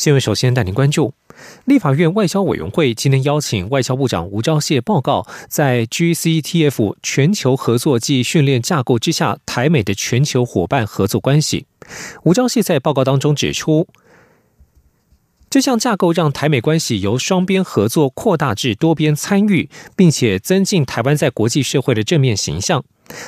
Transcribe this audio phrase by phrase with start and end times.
[0.00, 0.20] 新闻。
[0.20, 1.12] 首先带您关注，
[1.66, 11.66] 立法院外交委员会今天邀请外交部长吴钊燮报告，在 GCTF 全球合作暨训练架构之下，台美的全球伙伴合作关系。
[12.22, 13.86] 吴钊燮在报告当中指出，
[15.50, 22.82] 这项架构让台美关系由双边合作扩大至多边参与，并且增进台湾在国际社会的正面形象。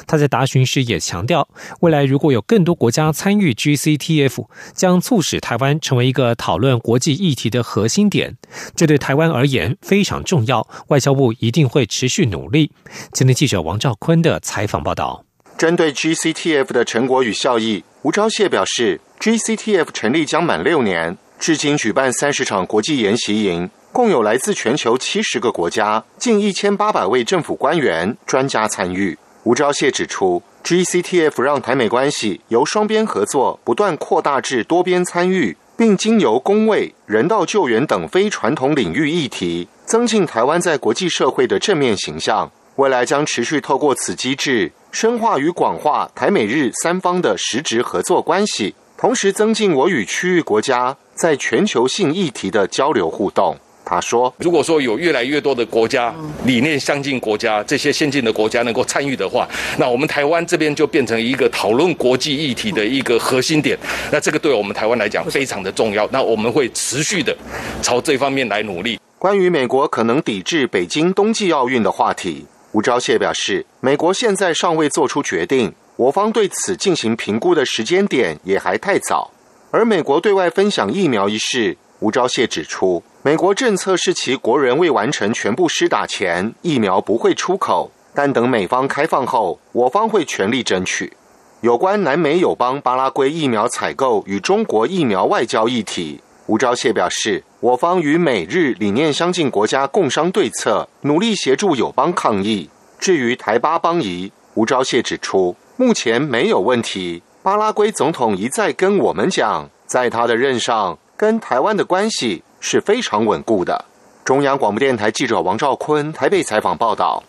[0.07, 1.49] 他在答询时也强调，
[1.81, 8.37] 未来如果有更多国家参与 GCTF，将促使台湾成为一个讨论国际议题的核心点，
[8.75, 10.67] 这对台湾而言非常重要。
[10.89, 12.71] 外交部一定会持续努力。
[13.13, 15.25] 今天记者王兆坤的采访报道。
[15.59, 29.17] 针对 GCTF 的成果与效益，吴钊燮表示，GCTF 成立将满六年，至今举办三十场国际研习营，共有来自全球七十个国家近一千八百位政府官员、专家参与。
[29.45, 42.49] 吴钊燮指出，GCTF 让台美关系由双边合作不断扩大至多边参与，并经由公卫、人道救援等非传统领域议题，增进台湾在国际社会的正面形象。
[42.77, 53.57] 未来将持续透过此机制，深化与广化台美日三方的实质合作关系，同时增进我与区域国家在全球性议题的交流互动。
[53.85, 63.77] 他说：“如果说有越来越多的国家理念相近国家，这些先进的国家能够参与的话，那我们台湾这边就变成一个讨论国际议题的一个核心点。
[64.11, 66.09] 那这个对我们台湾来讲非常的重要。
[66.13, 67.37] 那我们会持续的
[67.83, 79.31] 朝这方面来努力。”关于美国可能抵制北京冬季奥运的话题，吴钊燮表示：“美国现在尚未做出决定，我方对此进行评估的时间点也还太早。”
[79.71, 83.01] 而美国对外分享疫苗一事，吴钊燮指出。
[83.23, 87.93] 美国政策是其国人未完成全部施打前，疫苗不会出口。
[88.13, 91.13] 但等美方开放后，我方会全力争取。
[91.61, 102.69] 有关南美友邦巴拉圭疫苗采购与中国疫苗外交议题，吴钊燮表示，我方与美日理念相近国家共商对策，努力协助友邦抗疫。
[102.99, 107.23] 至于台巴邦谊，吴钊燮指出，目前没有问题。
[107.45, 112.43] 巴拉圭总统一再跟我们讲，在他的任上，跟台湾的关系。
[112.63, 113.85] 是非常稳固的。
[114.25, 117.23] 中央广播电台记者王兆坤台北采访报道。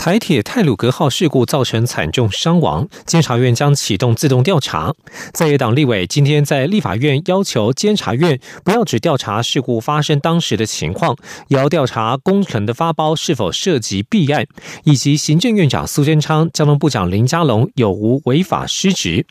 [0.00, 4.94] 台铁泰鲁格号事故造成惨重伤亡，监察院将启动自动调查。
[5.34, 11.14] 在野党立委今天在立法院要求监察院不要只调查事故发生当时的情况，
[11.48, 14.46] 也要调查工程的发包是否涉及弊案，
[14.84, 19.26] 以及行政院长苏贞昌、交通部长林佳龙有无违法失职。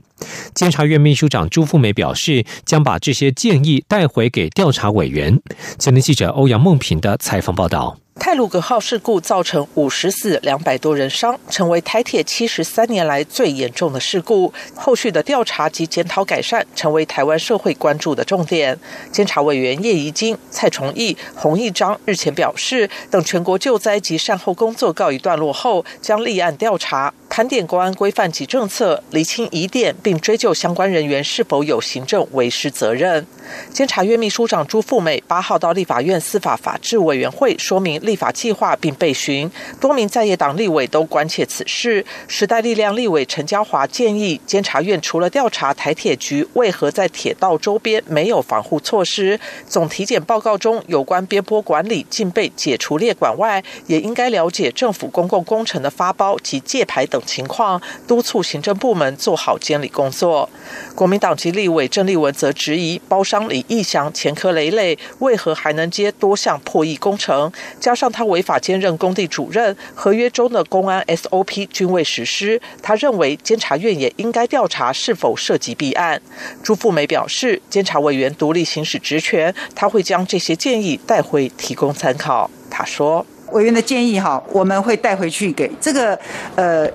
[0.54, 5.42] 监察院秘书长朱富美表示，将把这些建议带回给调查委员。
[5.80, 7.98] 前天记者欧阳梦平的采访报道。
[8.20, 14.54] 泰鲁格号事故造成五十死、两百多人伤，成为台铁七十三年来最严重的事故。
[14.76, 18.78] 后续的调查及检讨改善，成为台湾社会关注的重点。
[19.10, 27.14] 监察委员叶宜金、蔡崇义、洪义章日前表示，等全国救灾及善后工作告一段落后，将立案调查。
[27.30, 33.26] 盘点国安规范及政策，厘清疑点，并追究相关人员是否有行政违失责任。
[33.72, 39.50] 监察院秘书长朱富美八号到立法院司法法制委员会说明立法计划，并被询。
[39.80, 42.04] 多名在野党立委都关切此事。
[42.28, 57.22] 时代力量立委陈嘉华建议，监察院除了调查台铁局为何在铁道周边没有防护措施，总体检报告中有关边坡管理竟被解除列管外，也应该了解政府公共工程的发包及借牌等。
[57.26, 60.50] 情况督促行政部门做好监理工作。
[60.96, 67.52] 国民党籍立委郑丽文则质疑，包商李义祥前科累累，为何还能接多项破亿工程？
[67.80, 72.62] 加上他违法兼任工地主任，合约中的公安 SOP 均未实施。
[72.82, 76.22] 他认为监察院也应该调查是否涉及弊案。
[76.64, 82.50] 朱富梅表示，监察委员独立行使职权，他会将这些建议带回提供参考。
[82.70, 86.18] 他说：“委员的建议哈，我们会带回去给这个
[86.56, 86.90] 呃。”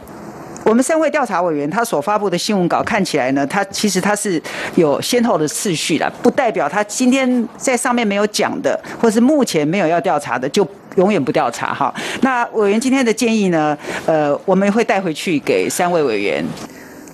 [0.65, 4.43] 我们三位调查委员他所发布的新闻稿看起来呢，他其实他是
[4.77, 10.67] 有先后的次序的，不代表他今天在上面没有讲的，或是目前没有要调查的，就
[10.97, 11.95] 永远不调查哈。
[12.23, 13.77] 那委员今天的建议呢，
[14.07, 16.43] 呃，我们会带回去给三位委员。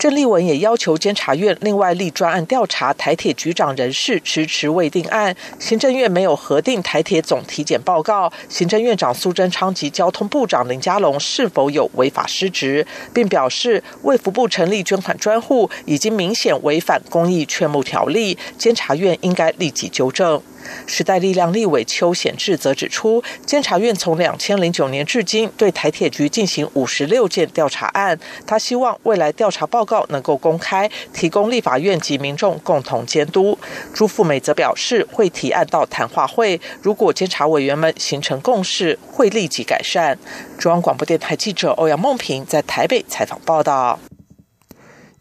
[0.00, 20.40] 郑丽文也要求监察院另外立专案调查台铁局长人事迟迟未定案，行政院没有核定台铁总体检报告，行政院长苏贞昌及交通部长林佳龙是否有违法失职，并表示卫福部成立捐款专户已经明显违反公益劝募条例，监察院应该立即纠正。
[20.86, 33.58] 时代力量立委邱显志则指出，监察院从两千零九年至今对台铁局进行五十六件调查案，他希望未来调查报告能够公开，提供立法院及民众共同监督。
[33.94, 40.18] 朱富美则表示，会提案到谈话会，如果监察委员们形成共识，会立即改善。
[40.58, 43.98] 中央广播电台记者欧阳梦平在台北采访报道。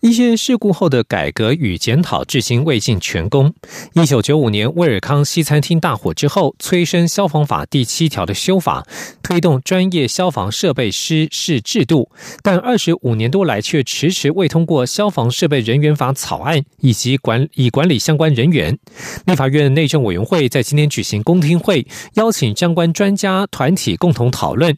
[0.01, 3.53] 一些事故后的改革与检讨至今未尽全功。
[3.93, 8.87] 一九九五年威尔康西餐厅大火之后，催生消防法第七条的修法，
[9.21, 12.09] 推动专业消防设备师是制度，
[12.41, 18.79] 但二十五年多来却迟迟未通过消防设备人员法草案以及管以管理相关人员。
[19.25, 24.77] 立法院内政委员会在今天举行公听会，邀请相关专家团体共同讨论。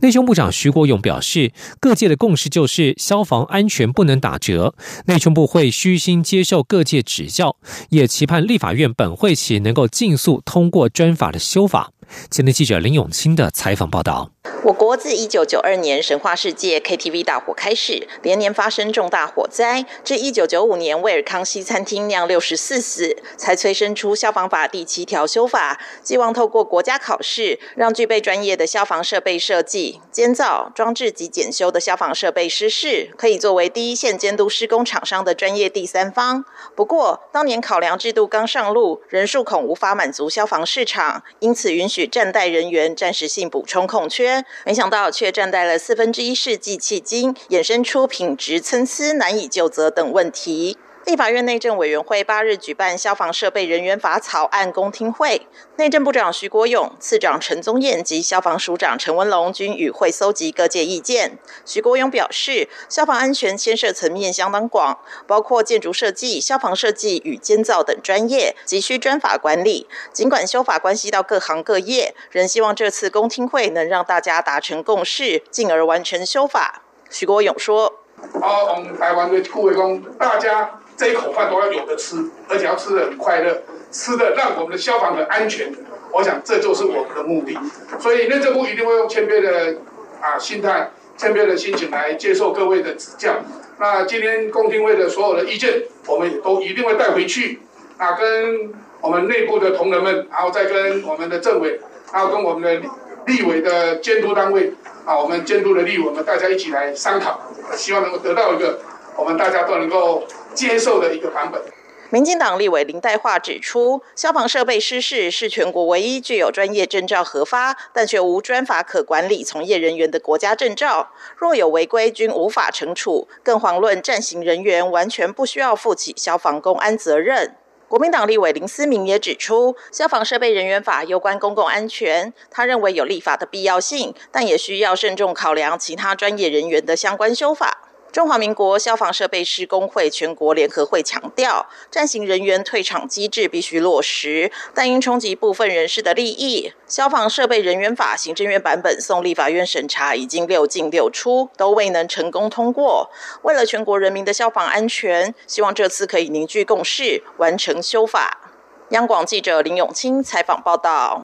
[0.00, 4.74] 内政部长徐国勇表示，各界的共识就是消防安全不能打折，
[5.06, 7.56] 内政部会虚心接受各界指教，
[7.90, 11.92] 也期盼立法院本会期能够尽速通过专法的修法。
[12.30, 14.30] 前天记者林永清的采访报道。
[14.64, 36.44] 我国自一九九二年神话世界 KTV 大火开始，连年发生重大火灾，至一九九五年威尔康西餐厅酿六十四死，才催生出消防法第七条修法，希望透过国家考试，让具备专业的消防设备设计、监造、装置及检修的消防设备师事，可以作为第一线监督施工厂商的专业第三方。
[36.74, 44.44] 不过，当年考量制度刚上路，人数恐无法满足消防市场，因此允许站代人员暂时性补充空缺。
[44.64, 50.76] 没想到却站代了四分之一世纪，迄今衍生出品质参差、难以就责等问题。
[51.06, 61.38] 立法院内政委员会八日举办消防设备人员法草案公听会，内政部长徐国勇、次长陈宗彦及消防署长陈文龙均与会搜集各界意见。
[61.64, 64.98] 徐国勇表示，消防安全牵涉层面相当广，
[65.28, 69.86] 包括建筑设计、消防设计与监造等专业，急需专法管理。
[70.12, 76.82] 尽管修法关系到各行各业，仍希望这次公听会能让大家达成共识，进而完成修法。
[77.08, 78.00] 徐国勇说
[78.42, 82.16] ：“好，我们台湾的顾卫工，大家。”这一口饭都要有的吃，
[82.48, 83.62] 而且要吃的很快乐，
[83.92, 85.70] 吃的让我们的消防很安全。
[86.12, 87.58] 我想这就是我们的目的。
[88.00, 89.76] 所以内政部一定会用谦卑的
[90.22, 93.34] 啊心态、谦卑的心情来接受各位的指教。
[93.78, 97.60] 那今天公听会的所有的意见，我们也都一定会带回去
[97.98, 98.72] 啊，跟
[99.02, 101.78] 我们内部的同仁们，然后再跟我们的政委，
[102.10, 102.88] 还有跟我们的
[103.26, 104.72] 立委的监督单位
[105.04, 107.38] 啊，我们监督的立委我们大家一起来商讨，
[107.74, 108.80] 希望能够得到一个
[109.14, 110.26] 我们大家都能够。
[110.56, 111.62] 接受的一个版本。
[112.08, 121.10] 民进党立委林代化指出，消防设备失事是全国唯一具有专业证照核发，但却无专法可管理从业人员的国家证照。
[121.36, 127.56] 若有违规，均无法惩处，更遑论暂行人员完全不需要负起消防公安责任。
[127.88, 137.85] 国民党立委林思明也指出，消防设备人员法有关公共安全，他认为有立法的必要性，但也需要慎重考量其他专业人员的相关修法。
[138.16, 153.10] 中华民国消防设备师工会全国联合会强调，战行人员退场机制必须落实，但因冲击部分人士的利益，消防设备人员法行政院版本送立法院审查，已经六进六出，都未能成功通过。
[153.42, 158.50] 为了全国人民的消防安全，希望这次可以凝聚共识，完成修法。
[158.92, 161.22] 央广记者林永清采访报道。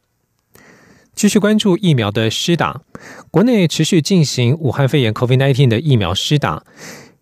[1.15, 2.81] 继续关注疫苗的施打，
[3.31, 6.65] 国内持续进行武汉肺炎 （COVID-19） 的疫苗施打。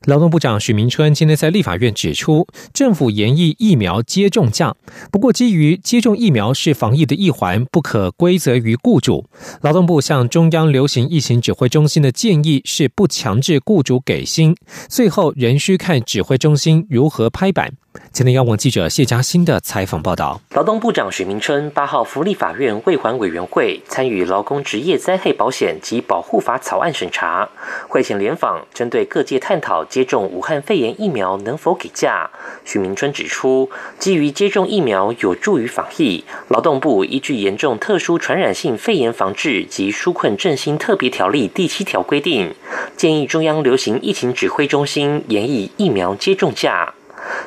[0.07, 4.75] 劳动部长许明春今天在立法院指出，政府研议疫苗接种价，
[5.13, 9.27] 不过基于接种疫苗是防疫的一环，不可归责于雇主。
[9.61, 14.57] 劳动部向中央流行疫情指挥中心的建议是不强制雇主给薪，
[14.89, 17.75] 最后仍需看指挥中心如何拍板。
[18.13, 20.41] 今天，央广记者谢嘉欣的采访报道。
[20.51, 27.49] 劳动部长许明春八号福利法院未还委员会参与劳工职业灾害保险及保护法草案审查，
[27.89, 32.31] 会前联访针对各界探讨接种武汉肺炎疫苗能否给价。
[32.65, 33.69] 许明春指出，
[33.99, 42.55] 基于接种疫苗有助于防疫，劳动部依据严重特殊传染性肺炎防治及纾困振兴特别条例第七条规定，
[42.97, 46.95] 建议中央流行疫情指挥中心研议疫苗接种价。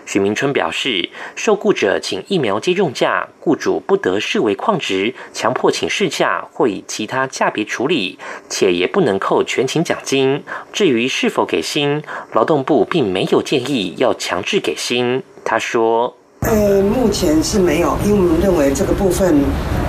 [0.06, 8.20] 许明春表示，受雇者请疫苗接种假，雇主不得视为旷职，强迫请事假或以其他价别处理，
[8.50, 10.44] 且也不能扣全勤奖金。
[10.72, 15.24] 至于是否给薪，劳动部并没有建议要强制给薪。
[15.46, 19.44] 他说：“呃，目前是没有，因为我们认为这个部分，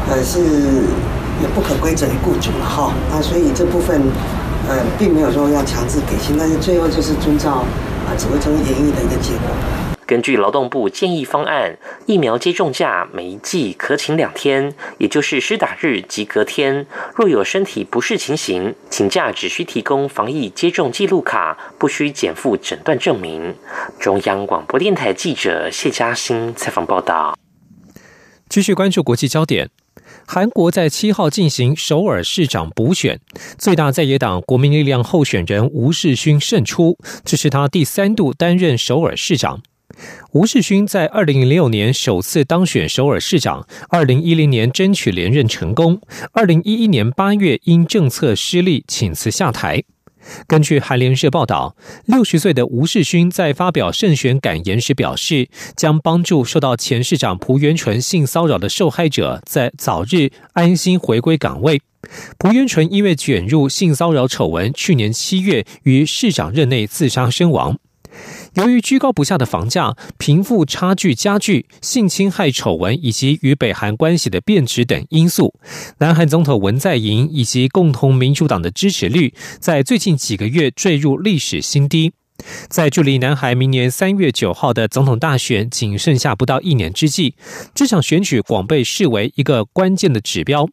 [0.09, 0.41] 呃，是
[1.43, 2.93] 也不可归责于雇主了哈。
[3.13, 4.01] 啊，所以这部分，
[4.69, 7.65] 呃，并没有说要强制给薪，但是最后就是遵照
[8.07, 9.51] 啊指挥中心演绎的一个结果。”
[10.07, 16.87] 根据劳动部建议方案，疫苗接种假每一季可请两天，也就是施打日及隔天。
[17.15, 23.55] 若有身体不适情形，请假只需提供防疫接种记录卡，不需减负诊断证明。
[23.99, 27.37] 中央广播电台记者谢嘉欣采访报道。
[28.49, 29.71] 继续关注国际焦点，
[30.27, 33.19] 韩国在七号进行首尔市长补选，
[33.59, 39.63] 最大在野党国民力量候选人吴世勋胜出，这是他第三度担任首尔市长。
[40.33, 46.01] 吴世勋在二零零六年首次当选首尔市长，二零一零年争取连任成功，
[46.33, 49.85] 二零一一年八月因政策失利请辞下台。
[50.47, 61.83] 根据韩联社报道，六十岁的吴世勋在发表胜选感言时表示，将帮助受到前市长朴元淳性骚扰的受害者在早日安心回归岗位。
[62.39, 67.79] 朴元淳因为卷入性骚扰丑闻，去年七月于市长任内自杀身亡。
[68.55, 75.55] 由于居高不下的房价、贫富差距加剧、性侵害丑闻以及与北韩关系的变质等因素，
[75.99, 82.13] 南韩总统文在寅以及共同民主党的支持率在最近几个月坠入历史新低。
[82.69, 87.37] 在距离南韩明年三月九号的总统大选仅剩下不到一年之际，
[87.75, 90.69] 这场选举广被视为一个关键的指标，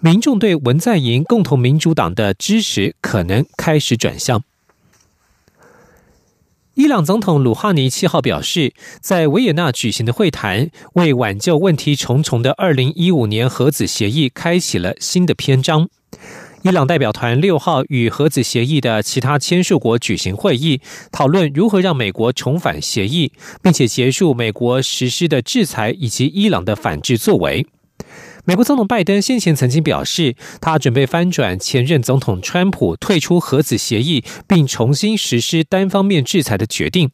[0.00, 4.42] 民众对文在寅共同民主党的支持可能开始转向。
[6.76, 15.88] 伊朗总统鲁哈尼七号表示，在维也纳举行的会谈为挽救问题重重的二零一五年核子协议开启了新的篇章。
[16.64, 27.66] 伊朗代表团六号与核子协议的其他签署国举行会议，讨论如何让美国重返协议，并且结束美国实施的制裁以及伊朗的反制作为。
[28.48, 37.10] 美国总统拜登先前曾经表示，他准备翻转前任总统川普退出核子协议并重新实施单方面制裁的决定，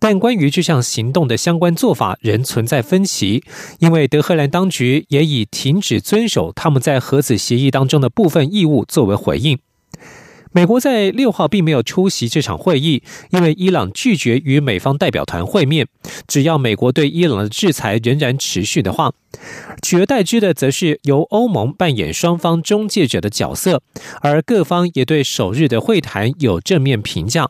[0.00, 3.44] 但关于这项行动的相关做法仍存在分歧，
[3.78, 9.60] 因为德黑兰当局也以停止遵守他们在核子协议当中的部分义务作为回应。
[10.52, 15.88] 美国在六号并没有出席这场会议，因为伊朗拒绝与美方代表团会面。
[16.26, 19.12] 只要美国对伊朗的制裁仍然持续的话，
[19.82, 23.82] 取而代之的则是由欧盟扮演双方中介者的角色，
[24.20, 27.48] 而各方也对首日的会谈有正面评价。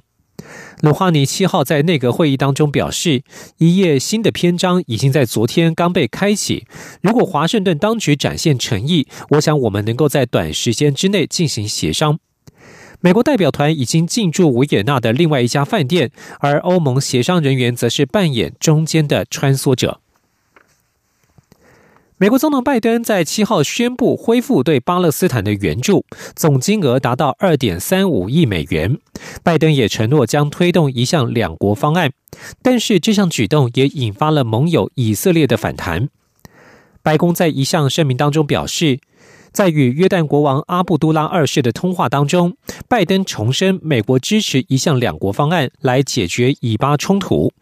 [0.81, 3.23] 鲁哈尼七号在内阁会议当中表示，
[3.59, 6.65] 一页新的篇章已经在昨天刚被开启。
[7.01, 12.19] 如果华盛顿当局展现诚意，我想我们能够在短时间之内进行协商。
[13.05, 19.99] 美国代表团已经进驻维也纳的另外一家饭店，而欧盟协商人员则是扮演中间的穿梭者。
[22.17, 26.07] 美国总统拜登在七号宣布恢复对巴勒斯坦的援助，
[26.37, 28.97] 总金额达到二点三五亿美元。
[29.43, 32.13] 拜登也承诺将推动一项两国方案，
[32.63, 36.09] 但是这项举动也引发了盟友以色列的反弹。
[37.03, 39.01] 白宫在一项声明当中表示。
[39.53, 42.57] 在与约旦国王阿布都拉二世的通话当中，
[42.89, 47.53] 拜登重申美国支持一项两国方案来解决以巴冲突。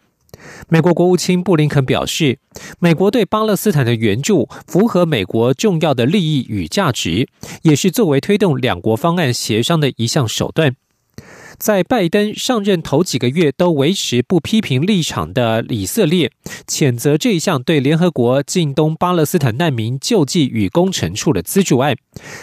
[0.69, 2.39] 美国国务卿布林肯表示，
[2.79, 7.27] 美国对巴勒斯坦的援助符合美国重要的利益与价值，
[7.63, 10.75] 也是作为推动两国方案协商的一项手段。
[11.61, 16.31] 在拜登上任头几个月都维持不批评立场的以色列，
[16.65, 21.95] 谴责这一项对联合国近东巴勒斯坦难民救济与工程处的资助案。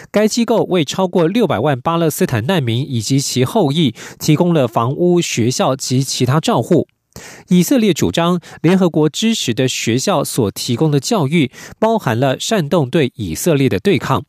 [0.09, 6.87] 该机构为超过六百万巴勒斯坦难民以及其后裔提供了房屋、学校及其他照护。
[7.49, 14.23] 以色列主张，联合国支持的学校所提供的教育包含了煽动对以色列的对抗。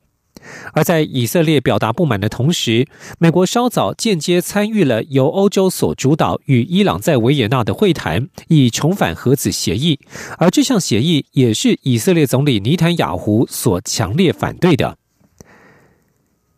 [0.73, 2.87] 而在以色列表达不满的同时，
[3.19, 9.99] 美国稍早间接参与了由欧洲所主导与伊朗在维也纳的会谈，以重返核子协议。
[10.39, 14.97] 而这项协议也是以色列总理尼坦雅胡所强烈反对的。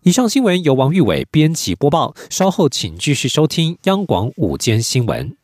[0.04, 5.41] 以上新闻由王玉伟编辑播报，稍后请继续收听央广午间新闻。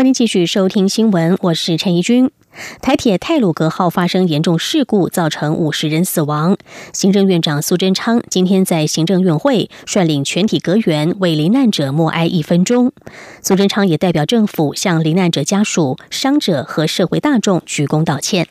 [0.00, 2.30] 欢迎继续收听新闻，我是陈怡君。
[2.80, 6.56] 台铁泰鲁格号发生严重事故，造成五十人死亡。
[6.94, 12.90] 行政院长苏贞昌今天在行政院会率领全体阁员为罹难者默哀一分钟。
[13.42, 18.48] 苏贞昌也代表政府向罹难者家属、伤者和社会大众鞠躬道歉。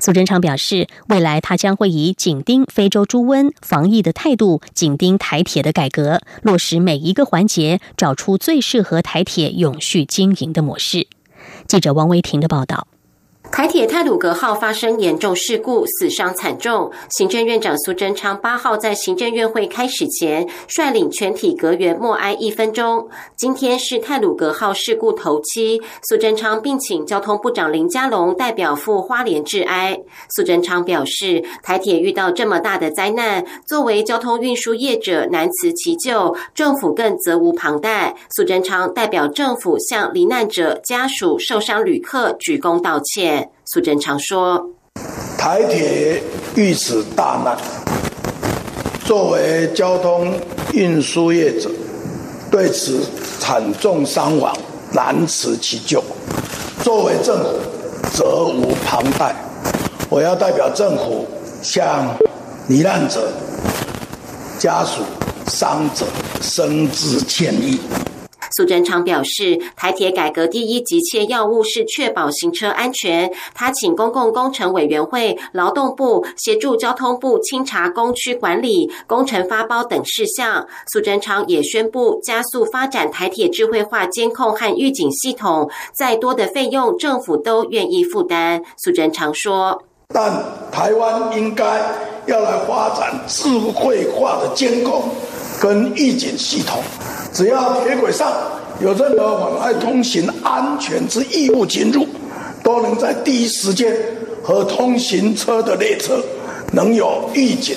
[0.00, 11.06] 苏贞昌表示，未来他将会以紧盯非洲猪瘟防疫的态度，紧盯台铁的改革，落实每一个环节，找出最适合台铁永续经营的模式。
[11.66, 12.86] 记者王维婷的报道。
[13.52, 16.90] 台铁泰鲁格号发生严重事故，死伤惨重。
[17.10, 23.10] 行政院长苏贞昌八号在行政院会开始前，率领全体阁员默哀一分钟。
[23.36, 30.00] 今天是泰鲁格号事故头七，苏贞昌并请交通部长林佳龙代表赴花莲致哀。
[30.34, 38.16] 苏贞昌表示，台铁遇到这么大的灾难，作为交通运输业者难辞其咎，政府更责无旁贷。
[38.34, 43.41] 苏贞昌代表政府向罹难者家属、受伤旅客鞠躬道歉。
[43.64, 44.60] 苏贞昌说
[45.38, 46.22] ：“台铁
[46.54, 47.56] 遇此大难，
[49.04, 50.32] 作为交通
[50.72, 51.70] 运输业者，
[52.50, 53.00] 对此
[53.38, 54.56] 惨重伤亡
[54.92, 56.02] 难辞其咎。
[56.82, 57.58] 作为政府，
[58.12, 59.34] 责无旁贷。
[60.10, 61.26] 我要代表政府
[61.62, 62.14] 向
[62.68, 63.32] 罹难者
[64.58, 65.02] 家属、
[65.46, 66.04] 伤者
[66.40, 67.80] 深致歉意。”
[68.50, 73.32] 苏贞昌表示，台铁改革第一急切要务是确保行车安全。
[73.54, 80.66] 他请公共工程委员会、劳动部协助交通部清查工区管理、工程发包等事项。
[80.92, 88.62] 苏贞昌也宣布加速发展台铁智慧化监控和预警系统，再多的费用政府都愿意负担。
[88.76, 89.82] 苏贞昌说
[90.12, 91.64] ：“但台湾应该
[92.26, 95.04] 要来发展智慧化的监控
[95.60, 96.82] 跟预警系统。”
[97.32, 98.30] 只要铁轨上
[98.80, 102.06] 有任何妨碍通行安全之异物进入，
[102.62, 103.96] 都能在第一时间
[104.42, 106.20] 和通行车的列车
[106.72, 107.76] 能有预警，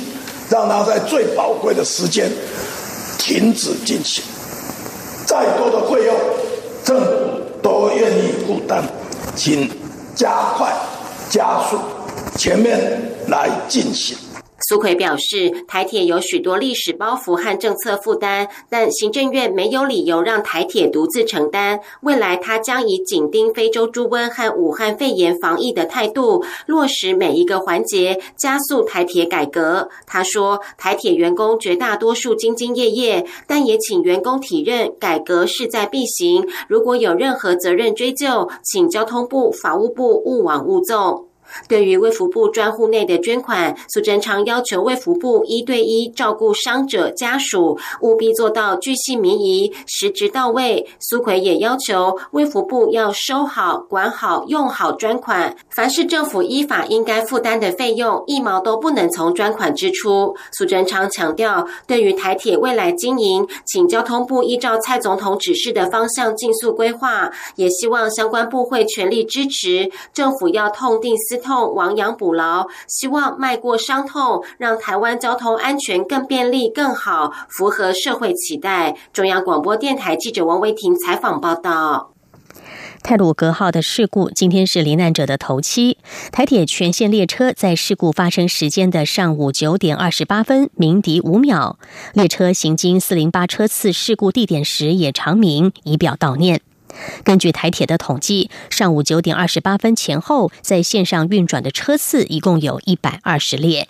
[0.49, 2.29] 让它在最宝贵的时间
[3.17, 4.23] 停止进行。
[5.25, 6.15] 再多的费用，
[6.83, 7.11] 政府
[7.61, 8.83] 都愿意负担，
[9.35, 9.69] 请
[10.15, 10.71] 加快、
[11.29, 11.77] 加速
[12.37, 14.17] 前面来进行。
[14.67, 21.79] 苏奎表示，台铁有许多历史包袱和政策负担，但行政院没有理由让台铁独自承担。
[22.01, 29.87] 未来，他将以紧盯非洲猪瘟和武汉肺炎防疫的态度，落实每一个环节，加速台铁改革。
[30.07, 36.43] 他说，台铁员工绝大多数兢兢业业，但也请员工体认改革势在必行。
[36.67, 41.27] 如果有任何责任追究，请交通部、法务部勿往勿纵。
[41.67, 50.87] 对于卫福部专户内的捐款，苏贞昌要求卫福部一对一照顾伤者家属，务必做到巨细靡遗、实质到位。
[50.99, 60.35] 苏奎也要求卫福部要收好、管好、用好专款，凡是政府依法应该负担的费用，一毛都不能从专款支出。
[60.51, 71.34] 苏贞昌强调，对于台铁未来经营，请交通部依照蔡总统指示的方向尽速规划，也希望相关部会全力支持政府，要痛定思。
[71.37, 78.95] 痛亡羊补牢，希望迈过伤痛，让台湾交通安全更便利、更好，符合社会期待。
[79.13, 82.11] 中央广播电台记者王维婷采访报道。
[83.03, 85.99] 泰鲁格号的事故今天是罹难者的头七。
[86.31, 91.77] 台铁全线列车在事故发生时间的上午九点二十八分鸣笛五秒，
[92.13, 96.61] 列车行经四零八车次事故地点时也长鸣，以表悼念。
[97.23, 103.87] 根据台铁的统计，上午九点二十八分前后，在线上运转的车次一共有一百二十列。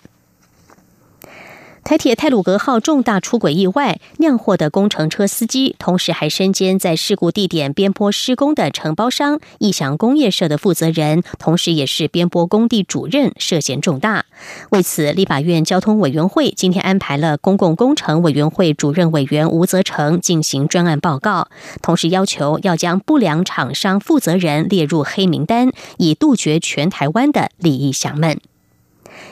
[1.86, 14.24] 台铁泰鲁格号重大出轨意外酿祸的工程车司机，同时还身兼在事故地点边坡施工的承包商义祥工业社的负责人，同时也是边坡工地主任，涉嫌重大。
[14.70, 21.46] 为此，立法院交通委员会今天安排了公共工程委员会主任委员吴泽成进行专案报告，
[21.82, 28.40] 同时要求要将不良厂商负责人列入黑名单，以杜绝全台湾的利益祥们。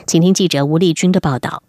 [0.07, 1.61] 请听记者吴丽君的报道。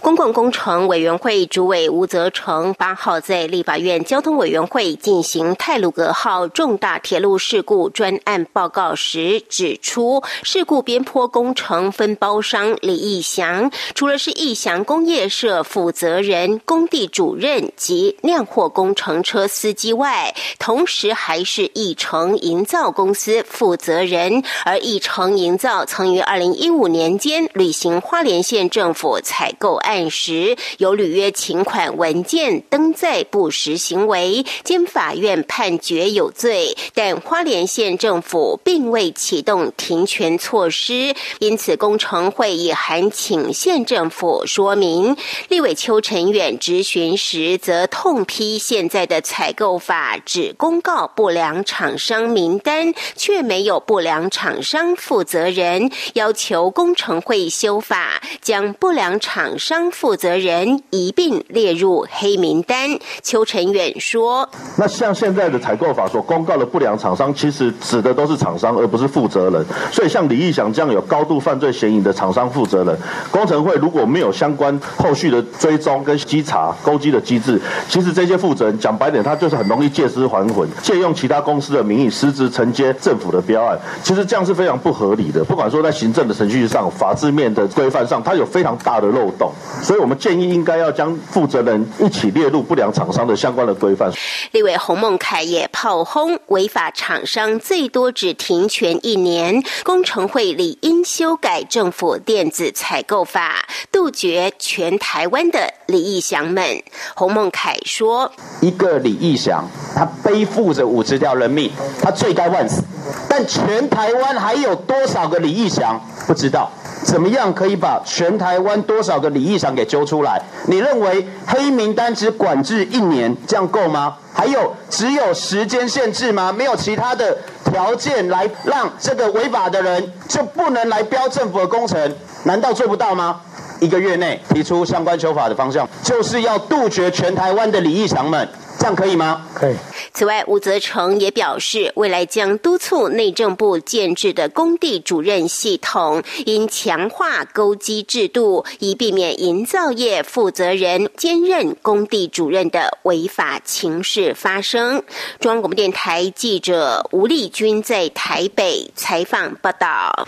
[0.00, 24.42] 公共工程委员会主委吴泽成八号在立法院交通委员会进行泰鲁格号重大铁路事故专案报告时指出，事故边坡工程分包商李义祥，除了是义祥工业社负责人、工地主任及酿货工程车司机外，同时还是义成营造公司负责人。
[24.64, 29.50] 而义成营造曾于二零一五年间履行花莲县政府采。
[29.62, 45.16] 购案时有履约请款文件登载不实行为，经法院判决有罪，但花莲县政府并未启动停权措施，因此工程会议函请县政府说明。
[45.48, 59.51] 立委邱成远质询时则痛批现在的采购法只公告不良厂商名单，却没有不良厂商负责人，要求工程会修法，将不良厂。
[59.52, 62.98] 厂商负责人一并列入黑名单。
[63.22, 69.62] 邱成远说：“那像现在的采购法所公告的不良厂商，其实指的都是厂商，而不是负责人。
[69.92, 72.98] 所以像李义祥这样有高度犯罪嫌疑的厂商负责人，
[73.30, 77.60] 工程会如果没有相关后续的追踪跟稽查勾稽的机制，
[77.90, 83.78] 其实这些负责人讲白点，他就是很容易借尸还魂，借用其他公司的名义私自承接政府的标案。
[84.02, 85.44] 其实这样是非常不合理的。
[85.44, 89.41] 不管说在行政的程序上、法制面的规范上，它有非常大的漏洞。”
[89.82, 94.10] 所以，我们建议应该要将负责人一起列入不良厂商的相关的规范。
[94.50, 106.82] 立委洪孟凯也炮轰违法厂商最多只停权一年，工程会理应修改政府电子采购法，杜绝全台湾的李义祥们。
[107.14, 111.70] 洪孟凯说：“一个李义祥，他背负着五十条人命，
[112.02, 112.82] 他罪该万死。
[113.28, 116.00] 但全台湾还有多少个李义祥？
[116.26, 116.70] 不知道。”
[117.04, 120.40] 怎么样可以把全台湾多少个李义祥给揪出来？
[120.66, 124.16] 你认为黑名单只管制一年，这样够吗？
[124.32, 126.52] 还有只有时间限制吗？
[126.52, 132.14] 没有其他的条件来让这个违法的人就不能来标政府的工程？
[132.44, 133.40] 难道做不到吗？
[133.80, 138.48] 一个月内提出相关修法的方向，就是要杜绝全台湾的李义祥们。
[138.78, 139.46] 这样可以吗？
[139.54, 139.76] 可以。
[140.12, 155.02] 此外，吴泽成也表示，未来将督促内政部建制的工地主任系统，应强化勾稽制度，以避免营造业负责人兼任工地主任的违法情事发生。
[155.38, 160.26] 中央广播电台记者吴丽君在台北采访报道。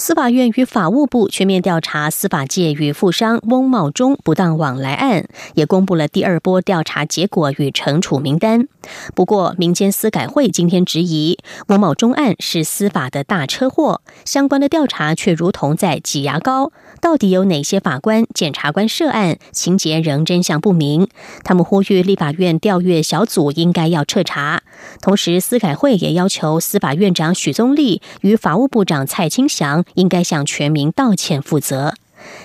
[0.00, 8.68] 司法院与法务部全面调查司法界与富商翁茂忠不当往来案，也公布了第二波调查结果与惩处名单。
[9.16, 16.70] 不过，民间司改会今天质疑，翁茂忠案是司法的大车祸，相关的调查却如同在挤牙膏。
[17.00, 21.08] 到底有哪些法官、检察官涉案，情节仍真相不明？
[21.42, 24.62] 他们呼吁立法院调阅小组应该要彻查。
[25.02, 31.94] 同时，司改会也要求司法院长许宗力与法务部长蔡清祥应该向全民道歉负责。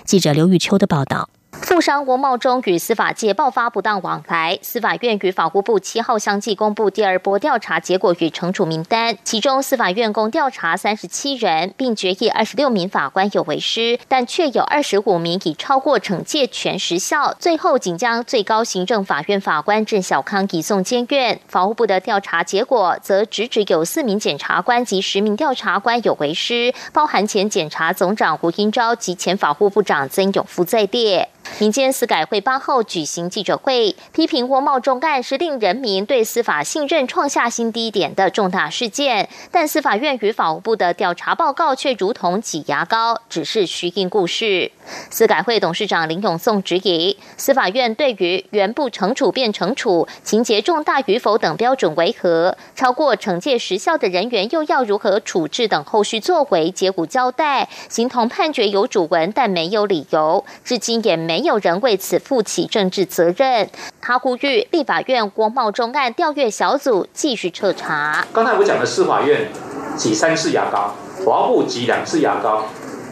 [0.05, 1.29] 记者刘玉秋的报道。
[1.61, 9.17] 富商翁茂忠与司法界爆发不当往来，司法院与法务部七号相继公布第二波调查结果与惩处名单。
[9.23, 17.33] 其中，司法院共调查三十七人，并决议二十六名法官有违失，但却有二十五名已超过惩戒权时效。
[17.39, 21.39] 最后，仅将最高行政法院法官郑小康移送监院。
[21.47, 31.29] 法务部的调查结果则直指有四名检察官及十名调查官有违失，包含前检察总长胡英昭及前法务部长曾永福在列。
[31.59, 44.71] 民间司改会八号举行记者会，批评窝茂重案是令人民对司法信任创下新低点的重大事件，但司法院与法务部的调查报告却如同挤牙膏，只是虚应故事。
[45.11, 52.57] 司改会董事长林永颂质疑，司法院对于原不惩处变惩处、情节重大与否等标准为何？
[52.75, 61.42] 超过惩戒时效的人员又要如何处置等后续作为结果交代，形同判决有主文但没有理由，至今也没。
[61.43, 63.69] 有人为此负起政治责任。
[64.01, 68.25] 他呼吁立法院国贸中案调阅小组继续彻查。
[68.33, 69.49] 刚才我讲的司法院
[69.95, 72.65] 挤三次牙膏，华部挤两次牙膏，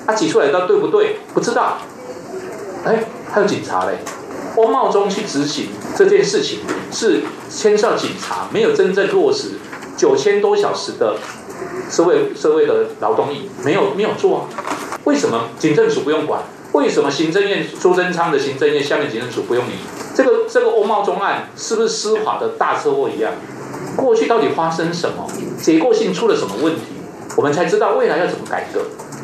[0.08, 1.18] 他挤出来的对不对？
[1.34, 1.78] 不知道。
[2.86, 3.98] 哎，还有警察嘞。
[4.58, 6.60] 欧茂中去执行这件事情，
[6.92, 9.52] 是牵涉警察没有真正落实
[9.96, 11.16] 九千多小时的
[11.90, 14.44] 社会社会的劳动力，没有没有做啊？
[15.06, 16.42] 为什么警政署不用管？
[16.74, 19.72] 为什么行政院苏贞昌的行政院下面行政处不用你？
[20.16, 23.34] 这个这个欧茂中案是不是司法的大车祸一样？
[23.98, 25.28] 过去到底发生什么？
[25.62, 26.82] 结构性出了什么问题？
[27.36, 28.82] 我们才知道未来要怎么改革。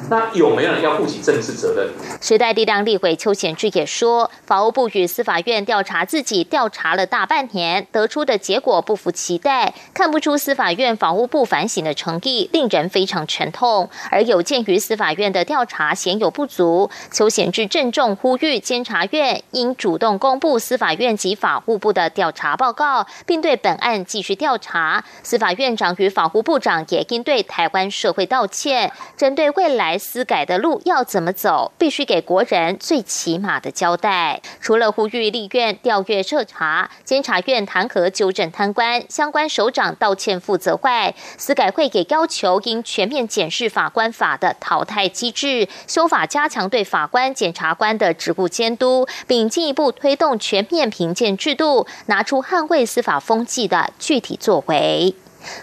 [0.10, 1.89] 那有没有人要负起政治责任？
[2.22, 13.89] 时代力量立委邱显志也说，法务部与司法院调查自己调查了大半年，得出的结果不符期待，看不出司法院、法务部反省的诚意，令人非常沉痛。
[14.10, 25.04] 而有鉴于司法院的调查鲜有不足，邱显志郑重呼吁监察院应主动公布司法院及法务部的调查报告，并对本案继续调查。
[25.22, 29.97] 司法院长与法务部长也应对台湾社会道歉，针对未来。
[29.98, 34.42] 司改的路要怎么走，必须给国人最起码的交代。
[34.62, 55.16] 除了呼吁立院调阅彻查、监察院弹劾纠正贪官、相关首长道歉负责外，司改会给要求应全面检视法官法的淘汰机制，修法加强对法官、检察官的职务监督，并进一步推动全面评鉴制度，拿出捍卫司法风纪的具体作为。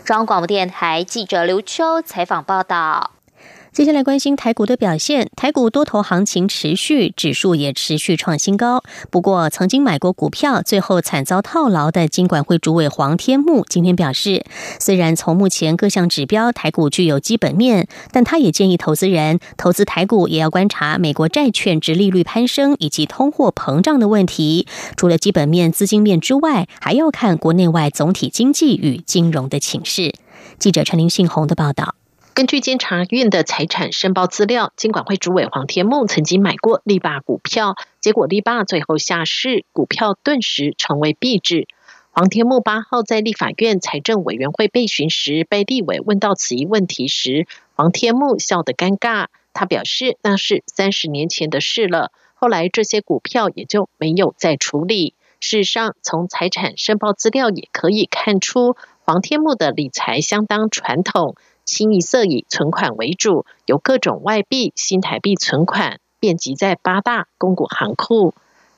[0.04, 3.10] 中央广播电台记者刘秋采访报道。
[3.74, 8.84] 接下来关心台股的表现，台股多头行情持续，指数也持续创新高。
[9.10, 14.44] 不过，曾经买过股票，最后惨遭套牢的金管会主委黄天木今天表示，
[14.78, 24.68] 虽然从目前各项指标台股具有基本面，但他也建议投资人投资台股也要观察美国债券值利率攀升以及通货膨胀的问题。
[24.96, 30.14] 除了基本面、资金面之外，还要看国内外总体经济与金融的情势。
[30.60, 31.96] 记者陈林信宏的报道。
[32.34, 41.68] 根据监察院的财产申报资料，金管会主委黄天木曾经买过力霸股票，结果力霸最后下市，股票顿时成为壁纸。
[42.10, 49.26] 黄天木八号在立法院财政委员会备询时，被立委问到此一问题时，黄天木笑得尴尬。
[49.52, 55.14] 他表示那是三十年前的事了，后来这些股票也就没有再处理。
[55.38, 61.36] 事实上，从财产申报资料也可以看出，黄天木的理财相当传统。
[61.64, 68.34] 清一色以存款为主，有各种外币、新台币存款遍及在八大公股行库。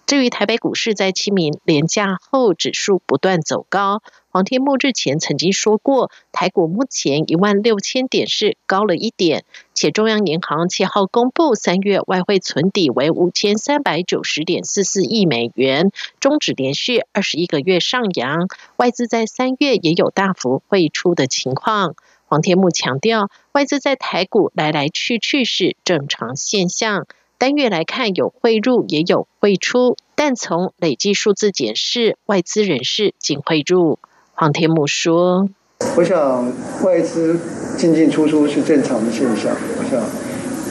[0.07, 9.45] 至于台北股市在清明连假后指数不断走高，黄天木日前曾经说过，台股目前一万六千点是高了一点，
[9.75, 18.47] 且中央银行七号公布三月外汇存底为五千三百九十点四四亿美元，终止连续二十一个月上扬，
[18.77, 21.97] 外资在三月也有大幅汇出的情况。
[22.29, 27.07] 黄天木强调，外资在台股来来去去是正常现象，
[27.39, 34.01] 单月来看有汇入也有汇出，但从累计数字检视，外资人士仅汇入。
[34.35, 35.49] 黄天木说
[35.97, 37.39] ：“我想外资
[37.79, 39.57] 进进出出是正常的现象。
[39.79, 40.03] 我想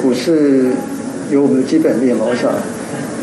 [0.02, 0.74] 股市
[1.32, 2.26] 有我们的基本面嘛。
[2.30, 2.52] 我想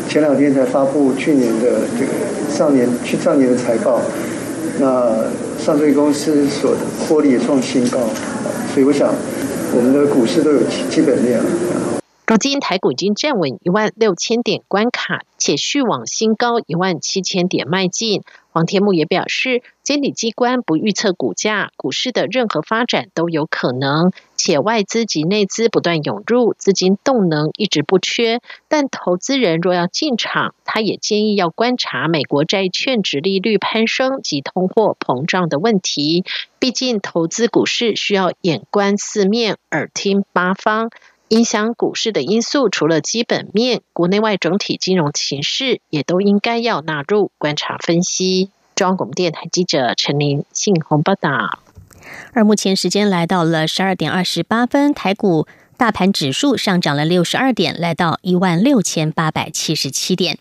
[0.09, 2.11] 前两天才发布去年的这个
[2.51, 4.01] 上年去上年的财报，
[4.79, 5.23] 那。”
[5.63, 6.75] 上市公司所
[7.07, 7.99] 获利创新高，
[8.73, 9.15] 所以我想
[9.73, 10.59] 我们的股市都有
[10.89, 11.39] 基本面。
[12.25, 18.23] 如今台股已经站稳一万六千点关卡，且续往新高一万七千点迈进。
[18.49, 24.13] 黄天木也表示，监理机关不预测股价，股市的任何发展都有可能。
[24.37, 28.39] 且外资及内资不断涌入，资金动能一直不缺。
[28.69, 36.23] 但投资人若要进场，他也建议要观察美国债券值利率攀升及通货膨胀的问题。
[36.57, 40.89] 毕竟投资股市需要眼观四面，耳听八方。
[41.29, 48.51] 影响股市的因素，除了基本面，国内外整体金融情势也都应该要纳入观察分析。
[48.75, 51.59] 中央广播电台记者陈琳信鸿报道。
[52.33, 60.37] 而目前时间来到了十二点二十八分，台股大盘指数上涨了六十二点，来到一万六千八百七十七点。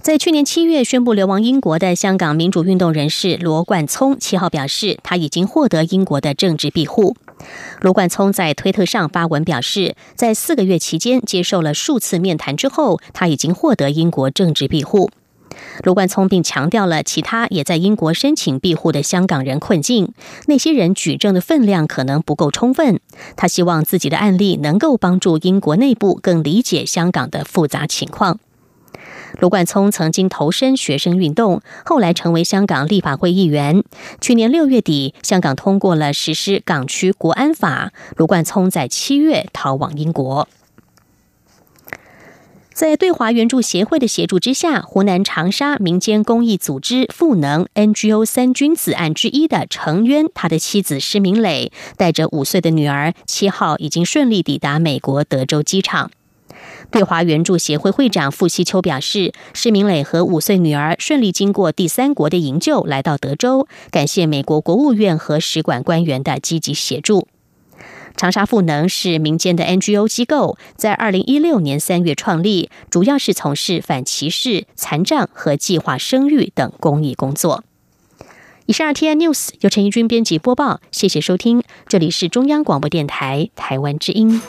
[0.00, 7.16] 在去年七月宣布流亡英国的香港民主运动人士罗冠聪，七号表示他已经获得英国的政治庇护。
[7.80, 15.10] 罗冠聪在推特上发文表示，在四个月期间接受了数次面谈之后，他已经获得英国政治庇护。
[15.82, 20.12] 罗冠聪并强调了其他也在英国申请庇护的香港人困境，
[20.46, 23.00] 那些人举证的分量可能不够充分。
[23.34, 28.38] 他希望自己的案例能够帮助英国内部更理解香港的复杂情况。
[29.38, 33.84] 卢冠聪曾经投身学生运动，后来成为香港立法会议员。
[34.20, 37.92] 去年六月底，香港通过了实施港区国安法。
[38.16, 40.48] 卢冠聪在七月逃往英国。
[42.72, 56.10] 在对华援助协会的协助之下，湖南长沙民间公益组织赋能 NGO 三君子案之一的程渊，他的妻子施明磊带着五岁的女儿，七号已经顺利抵达美国德州机场。
[56.90, 67.28] 对华援助协会会长傅希秋表示，施明磊和五岁女儿顺利经过第三国的营救，来到德州，感谢美国国务院和使馆官员的积极协助。
[68.16, 77.62] 长沙赋能是民间的 NGO 机构，在二零一六年三月创立，主要是从事反歧视、残障和计划生育等公益工作。
[78.66, 84.42] 以上 T N News 由陈怡君编辑播报，谢谢收听，这里是中央广播电台台湾之音。